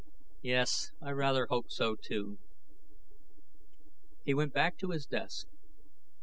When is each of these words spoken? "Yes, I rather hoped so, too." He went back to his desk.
"Yes, 0.41 0.89
I 0.99 1.11
rather 1.11 1.45
hoped 1.45 1.71
so, 1.71 1.95
too." 1.95 2.39
He 4.25 4.33
went 4.33 4.51
back 4.51 4.79
to 4.79 4.89
his 4.89 5.05
desk. 5.05 5.45